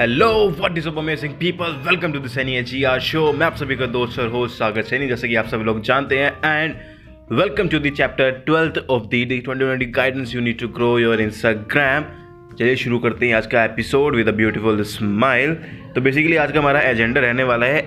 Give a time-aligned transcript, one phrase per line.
[0.00, 2.70] Hello what is up amazing people welcome to the Saini H
[3.02, 5.80] show मैं आप सभी का दोस्त और होस्ट सागर सैनी, जैसे कि आप सभी लोग
[5.84, 6.30] जानते हैं.
[6.44, 6.74] And
[7.32, 11.20] welcome to the chapter twelfth of the twenty twenty guidance you need to grow your
[11.20, 12.04] Instagram
[12.58, 15.54] चलिए शुरू करते हैं आज का episode with a beautiful smile
[15.94, 17.80] तो बेसिकली आज का हमारा एजेंडा रहने वाला है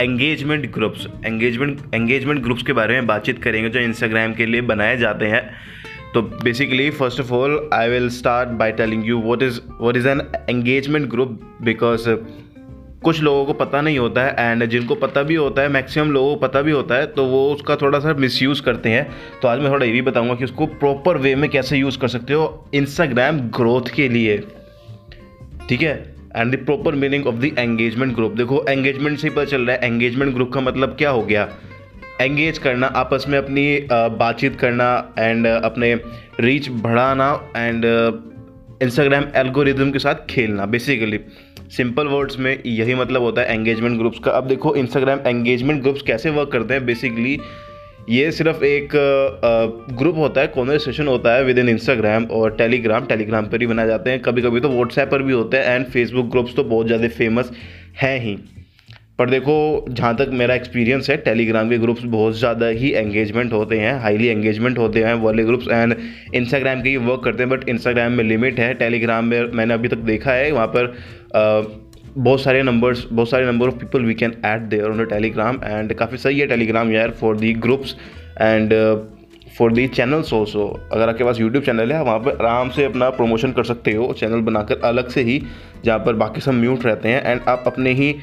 [0.00, 4.96] engagement groups engagement engagement groups के बारे में बातचीत करेंगे जो इंस्टाग्राम के लिए बनाए
[4.96, 5.42] जाते हैं.
[6.14, 10.08] तो basically first of all I will start by telling you what is what is
[10.08, 12.08] an engagement group because
[13.04, 16.34] कुछ लोगों को पता नहीं होता है एंड जिनको पता भी होता है मैक्सिमम लोगों
[16.34, 19.06] को पता भी होता है तो वो उसका थोड़ा सा मिसयूज़ करते हैं।
[19.42, 22.08] तो आज मैं थोड़ा ये भी बताऊँगा कि उसको प्रॉपर वे में कैसे यूज़ कर
[22.08, 24.38] सकते हो इंस्टाग्राम ग्रोथ के लिए।
[25.68, 25.94] ठीक है?
[26.36, 29.76] And the proper meaning of the engagement group देखो एंगेजमेंट से ही पता चल रहा
[29.76, 31.48] है। एंगेजमेंट ग्रुप का मतलब क्या हो गया?
[32.20, 35.94] एंगेज करना, आपस में अपनी बातचीत करना एंड अपने
[36.40, 37.84] रीच बढ़ाना एंड
[38.82, 41.20] इंस्टाग्राम एल्गोरिदम के साथ खेलना बेसिकली
[41.70, 44.30] सिंपल वर्ड्स में यही मतलब होता है एंगेजमेंट ग्रुप्स का.
[44.30, 46.84] अब देखो इंस्टाग्राम एंगेजमेंट ग्रुप्स कैसे वर्क करते हैं?
[46.86, 47.38] बेसिकली
[48.10, 48.90] ये सिर्फ़ एक
[49.98, 53.86] ग्रुप होता है कॉन्वर्सेशन होता है विद इन इंस्टाग्राम और टेलीग्राम टेलीग्राम पर ही बनाए
[53.86, 54.20] जाते हैं.
[54.22, 57.50] कभी कभी तो व्हाट्सएप पर भी होते हैं एंड फेसबुक ग्रुप्स तो बहुत ज़्यादा फ़ेमस
[58.02, 58.38] हैं ही.
[59.18, 63.78] पर देखो, जहाँ तक मेरा एक्सपीरियंस है टेलीग्राम के ग्रुप्स बहुत ज़्यादा ही एंगेजमेंट होते
[63.78, 65.94] हैं हाईली एंगेजमेंट होते हैं वाले ग्रुप्स एंड
[66.34, 69.88] इंस्टाग्राम के ही वर्क करते हैं बट इंस्टाग्राम में लिमिट है। टेलीग्राम में मैंने अभी
[69.88, 70.94] तक देखा है, वहाँ पर
[72.16, 75.94] बहुत सारे नंबर्स बहुत सारे number of people we can add there on Telegram and
[75.94, 77.96] काफ़ी सही है टेलीग्राम यार for the groups
[78.40, 78.74] and
[79.58, 83.08] for the channels also अगर आपके पास यूट्यूब चैनल है, वहाँ पर आराम से अपना
[83.12, 85.40] प्रमोशन कर सकते हो चैनल बनाकर अलग से ही,
[85.84, 88.14] जहाँ पर बाकी सब म्यूट रहते हैं। एंड आप अपने ही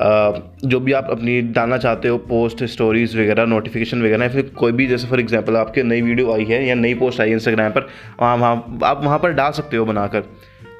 [0.00, 4.72] जो भी आप अपनी डालना चाहते हो पोस्ट स्टोरीज़ वगैरह नोटिफिकेशन वगैरह, या फिर कोई
[4.72, 7.72] भी, जैसे फॉर एग्जांपल आपके नई वीडियो आई है या नई पोस्ट आई है इंस्टाग्राम
[7.72, 7.86] पर,
[8.20, 10.24] वहाँ वहाँ, आप वहाँ पर डाल सकते हो बनाकर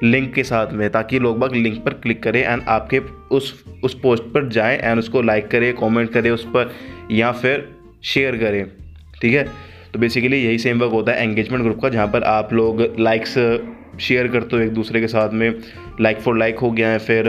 [0.03, 2.99] लिंक के साथ में, ताकि लोग बाग लिंक पर क्लिक करें एंड आपके
[3.31, 6.71] उस उस पोस्ट पर जाएँ एंड उसको लाइक करें कमेंट करें, उस पर,
[7.11, 7.67] या फिर
[8.03, 8.65] शेयर करें,
[9.21, 9.47] ठीक है?
[9.97, 13.33] तो बेसिकली यही सेम वर्क होता है एंगेजमेंट ग्रुप का, जहाँ पर आप लोग लाइक्स
[13.99, 15.53] शेयर करते हो एक दूसरे के साथ में।
[16.01, 17.25] लाइक फॉर लाइक हो गया है फिर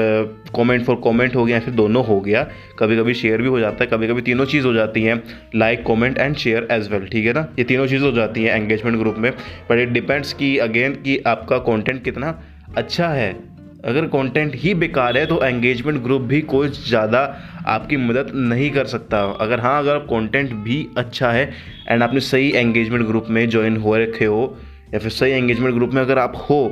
[0.56, 2.42] कमेंट फॉर कमेंट हो गया है फिर दोनों हो गया।
[2.78, 5.22] कभी कभी शेयर भी हो जाता है कभी कभी तीनों चीज़ हो जाती हैं।
[5.56, 7.48] Like comment and share as well ठीक है ना?
[7.58, 9.32] ये तीनों चीज़ हो जाती हैं एंगेजमेंट ग्रुप में।
[9.70, 12.38] बट इट डिपेंड्स कि अगेन कि आपका कॉन्टेंट कितना
[12.76, 13.36] अच्छा है।
[13.78, 17.20] अगर कंटेंट ही बेकार है तो एंगेजमेंट ग्रुप भी कोई ज़्यादा
[17.66, 21.44] आपकी मदद नहीं कर सकता। अगर हाँ अगर कंटेंट भी अच्छा है
[21.88, 24.56] एंड आपने सही एंगेजमेंट ग्रुप में ज्वाइन हो रखे हो,
[24.94, 26.66] या फिर सही एंगेजमेंट ग्रुप में अगर आप हो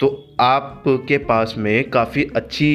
[0.00, 0.08] तो
[0.40, 2.70] आपके पास में काफ़ी अच्छी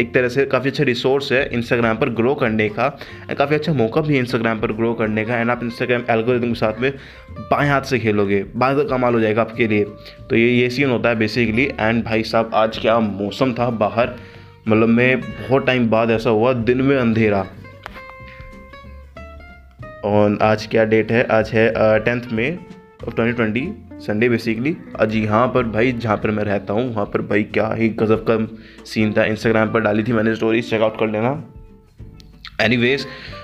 [0.00, 2.86] एक तरह से काफ़ी अच्छा रिसोर्स है इंस्टाग्राम पर ग्रो करने का
[3.22, 6.48] एंड काफ़ी अच्छा मौका भी है इंस्टाग्राम पर ग्रो करने का एंड आप इंस्टाग्राम एल्गोरिदम
[6.48, 6.92] के साथ में
[7.38, 9.84] बाएँ हाथ से खेलोगे, बाएँ का कमाल हो जाएगा आपके लिए।
[10.30, 14.14] तो ये ये सीन होता है बेसिकली एंड भाई साहब आज क्या मौसम था बाहर
[14.68, 17.46] मतलब मैं बहुत टाइम बाद ऐसा हुआ, दिन में अंधेरा।
[20.04, 21.26] और आज क्या डेट है?
[21.30, 21.72] आज है
[22.04, 22.58] tenth May
[23.06, 27.06] of twenty twenty Sunday basically आज यहाँ पर भाई, जहाँ पर मैं रहता हूँ, वहाँ
[27.06, 30.98] पर भाई क्या ही गज़ब का सीन था। इंस्टाग्राम पर डाली थी मैंने स्टोरीज चेकआउट
[31.00, 31.44] कर लेना।
[32.60, 32.96] एनी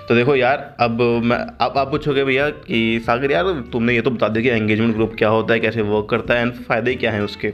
[0.09, 4.11] तो देखो यार, अब मैं, अब आप पूछोगे भैया कि, सागर यार, तुमने ये तो
[4.11, 7.13] बता दिया कि एंगेजमेंट ग्रुप क्या होता है, कैसे वर्क करता है एंड फ़ायदे क्या
[7.13, 7.53] हैं उसके?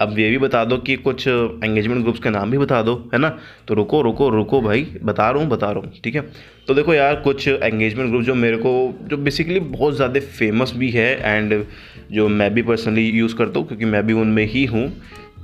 [0.00, 3.18] अब ये भी बता दो कि कुछ एंगेजमेंट ग्रुप्स के नाम भी बता दो, है
[3.18, 3.28] ना?
[3.68, 6.20] तो रुको रुको रुको भाई, बता रहा हूँ, बता रहा हूँ, ठीक है?
[6.68, 8.72] तो देखो यार, कुछ एंगेजमेंट ग्रुप जो मेरे को,
[9.02, 11.64] जो बेसिकली बहुत ज़्यादा फ़ेमस भी है एंड
[12.12, 14.86] जो मैं भी पर्सनली यूज़ करता हूँ, क्योंकि मैं भी उनमें ही हूँ।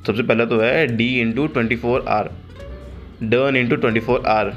[0.06, 2.30] सबसे पहला तो है D into twenty four R
[3.22, 4.52] done into twenty four R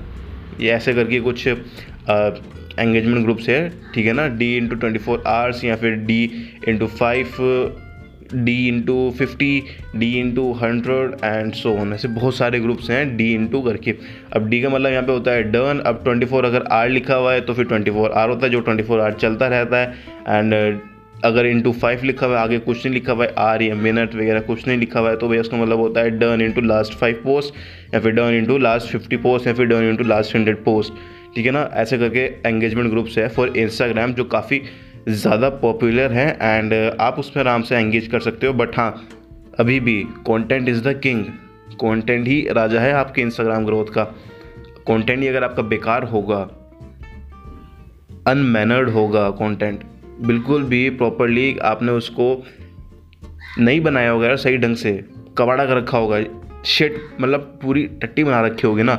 [0.62, 4.28] ये ऐसे करके कुछ एंगेजमेंट ग्रुप्स है, ठीक है ना?
[4.30, 6.24] D into twenty four hours या फिर D
[6.68, 7.26] into five
[8.34, 9.64] D into fifty
[9.96, 13.96] D into hundred and so on ऐसे बहुत सारे ग्रुप्स हैं डी इंटू करके।
[14.36, 17.16] अब डी का मतलब यहाँ पे होता है डन अब ट्वेंटी फोर अगर आर लिखा
[17.16, 19.78] हुआ है तो फिर ट्वेंटी फोर आर होता है, जो ट्वेंटी फोर आर चलता रहता
[19.78, 19.94] है।
[20.30, 20.80] एंड
[21.26, 24.16] अगर इंटू फाइव लिखा हुआ है, आगे कुछ नहीं लिखा हुआ है आर या मिनट
[24.16, 26.94] वगैरह कुछ नहीं लिखा हुआ है तो भैया उसका मतलब होता है done into last
[27.00, 30.64] five post या फिर done into last fifty post या फिर done into last hundred
[30.66, 30.94] post
[31.36, 31.70] ठीक है ना?
[31.74, 34.62] ऐसे करके एंगेजमेंट ग्रुप्स है फॉर इंस्टाग्राम जो काफ़ी
[35.08, 38.92] ज़्यादा पॉपुलर है एंड आप उसमें आराम से एंगेज कर सकते हो बट हाँ
[39.60, 41.24] अभी भी content is the king
[41.82, 44.04] content ही राजा है आपके इंस्टाग्राम ग्रोथ का.
[44.88, 46.40] कंटेंट ही अगर आपका बेकार होगा
[48.28, 49.84] अनमैनर्ड होगा कंटेंट
[50.22, 52.46] बिल्कुल भी प्रॉपरली आपने उसको
[53.60, 54.92] नहीं बनाया होगा यार सही ढंग से.
[55.38, 56.20] कबाड़ा कर रखा होगा.
[56.66, 58.96] शेट मतलब पूरी टट्टी बना रखी होगी ना.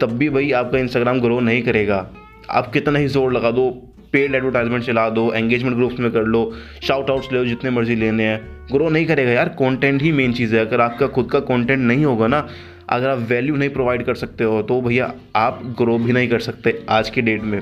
[0.00, 2.06] तब भी भाई आपका इंस्टाग्राम ग्रो नहीं करेगा.
[2.50, 3.70] आप कितना ही ज़ोर लगा दो
[4.14, 6.50] पेड एडवर्टाइजमेंट चला दो एंगेजमेंट ग्रुप्स में कर लो
[6.82, 8.40] शाउट आउट्स ले लो, जितने मर्ज़ी लेने हैं।
[8.72, 12.04] ग्रो नहीं करेगा यार कंटेंट ही मेन चीज़ है। अगर आपका खुद का कंटेंट नहीं
[12.04, 12.46] होगा ना,
[12.90, 16.38] अगर आप वैल्यू नहीं प्रोवाइड कर सकते हो तो भैया आप ग्रो भी नहीं कर
[16.40, 17.60] सकते आज की डेट में।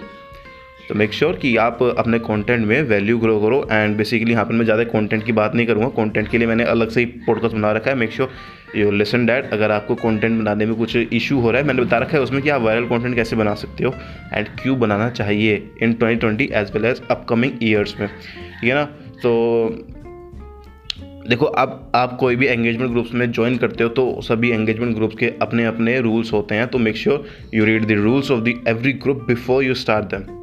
[0.89, 4.45] तो मेक श्योर sure कि आप अपने कंटेंट में वैल्यू ग्रो करो एंड बेसिकली यहाँ
[4.45, 7.07] पर मैं ज़्यादा कंटेंट की बात नहीं करूँगा। कंटेंट के लिए मैंने अलग से ही
[7.27, 8.31] पॉडकास्ट बना रखा है। Make sure
[8.77, 11.99] you listen that अगर आपको कंटेंट बनाने में कुछ इशू हो रहा है, मैंने बता
[11.99, 13.95] रखा है उसमें कि आप वायरल कंटेंट कैसे बना सकते हो
[14.35, 18.85] एंड क्यों बनाना चाहिए in 2020 as well as upcoming years में। ठीक है ना?
[19.23, 19.69] तो
[21.29, 25.17] देखो, अब आप कोई भी एंगेजमेंट ग्रुप्स में ज्वाइन करते हो तो सभी एंगेजमेंट ग्रुप्स
[25.17, 28.63] के अपने अपने रूल्स होते हैं तो make sure you read the rules of the
[28.69, 30.39] every group before you start them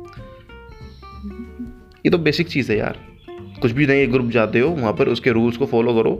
[2.05, 2.99] ये तो बेसिक चीज़ है यार।
[3.61, 6.13] कुछ भी नहीं ग्रुप जाते हो, वहाँ पर उसके रूल्स को फॉलो करो।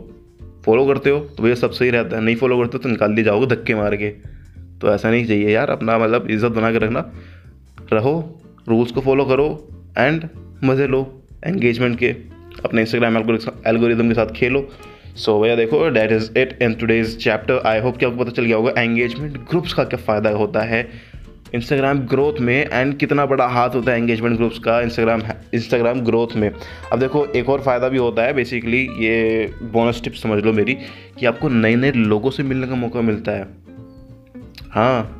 [0.64, 3.14] फॉलो करते हो तो भैया सब सही रहता है। नहीं फॉलो करते हो तो निकाल
[3.14, 4.10] दिए जाओगे धक्के मार के।
[4.80, 7.10] तो ऐसा नहीं चाहिए यार, अपना मतलब इज़्ज़त बना के रखना।
[7.92, 8.12] रहो
[8.68, 9.46] रूल्स को फॉलो करो
[9.98, 10.28] एंड
[10.64, 11.02] मज़े लो
[11.46, 12.14] एंगेजमेंट के।
[12.64, 14.68] अपने इंस्टाग्राम एल्गोरिदम के साथ खेलो।
[15.16, 18.44] सो भैया देखो that is it in today's chapter I hope कि आपको पता चल
[18.44, 20.82] गया होगा एंगेजमेंट ग्रुप्स का क्या फ़ायदा होता है।
[21.54, 25.22] इंस्टाग्राम ग्रोथ में एंड कितना बड़ा हाथ होता है एंगेजमेंट ग्रुप्स का इंस्टाग्राम
[25.54, 26.50] इंस्टाग्राम ग्रोथ में।
[26.92, 30.76] अब देखो, एक और फ़ायदा भी होता है बेसिकली ये बोनस टिप समझ लो मेरी,
[31.18, 33.48] कि आपको नए नए लोगों से मिलने का मौका मिलता है।
[34.70, 35.16] हाँ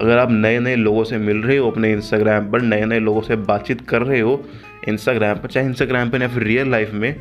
[0.00, 3.20] अगर आप नए नए लोगों से मिल रहे हो अपने इंस्टाग्राम पर नए नए लोगों
[3.20, 4.42] से बातचीत कर रहे हो
[4.88, 7.16] इंस्टाग्राम पर, चाहे इंस्टाग्राम पर या फिर रियल लाइफ में,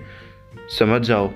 [0.79, 1.29] समझ जाओ।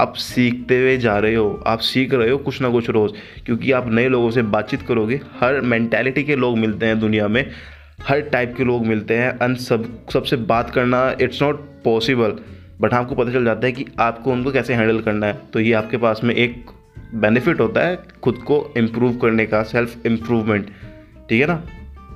[0.00, 3.12] आप सीखते हुए जा रहे हो, आप सीख रहे हो कुछ ना कुछ रोज़,
[3.46, 7.50] क्योंकि आप नए लोगों से बातचीत करोगे, हर मैंटेलिटी के लोग मिलते हैं दुनिया में,
[8.02, 12.38] हर टाइप के लोग मिलते हैं अन सब, सबसे बात करना इट्स नॉट पॉसिबल
[12.80, 15.72] बट आपको पता चल जाता है कि आपको उनको कैसे हैंडल करना है। तो ये
[15.72, 16.70] आपके पास में एक
[17.14, 20.66] बेनिफिट होता है खुद को इम्प्रूव करने का सेल्फ इम्प्रूवमेंट
[21.28, 21.62] ठीक है ना?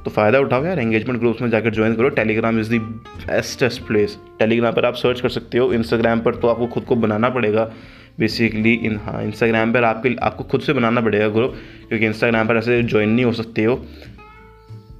[0.04, 4.18] तो फ़ायदा उठाओ यार एंगेजमेंट ग्रुप्स में जाकर ज्वाइन करो। Telegram is the bestest place
[4.38, 7.64] Telegram पर आप सर्च कर सकते हो। इंस्टाग्राम पर तो आपको खुद को बनाना पड़ेगा।
[8.18, 11.54] बेसिकली इन हाँ इंस्टाग्राम पर आपके आपको खुद से बनाना पड़ेगा ग्रुप
[11.88, 13.74] क्योंकि इंस्टाग्राम पर ऐसे ज्वाइन नहीं हो सकते हो।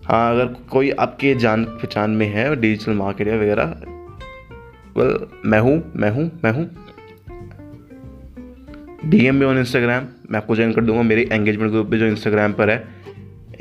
[0.04, 3.74] हाँ अगर कोई आपके जान पहचान में है डिजिटल मार्केटर वगैरह
[4.96, 6.68] वेल मैं हूँ मैं हूँ मैं हूँ।
[9.04, 12.06] डी एम में ऑन इंस्टाग्राम मैं आपको ज्वाइन कर दूँगा। मेरे एंगेजमेंट ग्रुप पे जो
[12.06, 12.99] इंस्टाग्राम पर है।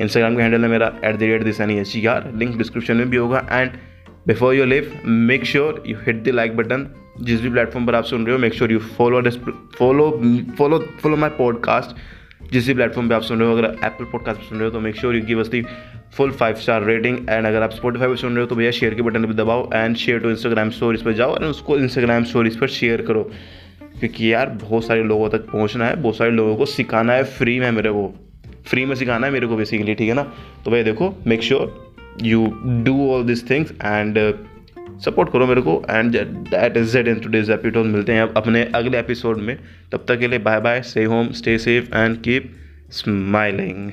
[0.00, 3.10] इंस्टाग्राम का हैंडल है मेरा at the rate this N H R link description में
[3.10, 3.46] भी होगा.
[3.50, 3.70] And
[4.26, 6.86] before you leave make sure you hit the like button
[7.20, 9.22] जिस भी प्लेटफॉर्म पर आप सुन रहे हो make sure you follow
[9.78, 10.10] follow
[10.58, 11.96] follow follow my podcast
[12.52, 14.80] जिस भी प्लेटफॉर्म पे आप सुन रहे हो, अगर एप्पल पॉडकास्ट सुन रहे हो तो
[14.80, 15.62] make sure you give us the
[16.16, 18.94] full five star rating and अगर आप स्पॉटीफाई पर सुन रहे हो तो भैया शेयर
[18.94, 22.56] के बटन पर दबाओ and share to Instagram stories पर जाओ एंड उसको इंस्टाग्राम स्टोरीज
[22.56, 23.22] पर शेयर करो.
[24.00, 27.58] क्योंकि यार, बहुत सारे लोगों तक पहुँचना है, बहुत सारे लोगों को सिखाना है फ्री
[27.60, 28.29] में मेरे को.
[28.66, 30.22] फ्री में सिखाना है मेरे को बेसिकली ठीक है ना?
[30.64, 34.34] तो भाई देखो make sure you do all this things and
[35.00, 38.98] support करो मेरे को and that is it in today's episode मिलते हैं अपने अगले
[38.98, 39.58] एपिसोड में।
[39.92, 42.52] तब तक के लिए bye bye stay home stay safe and keep
[42.90, 43.90] smiling